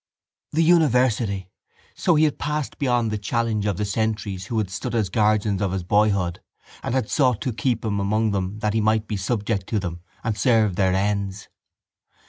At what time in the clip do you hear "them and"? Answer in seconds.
9.79-10.35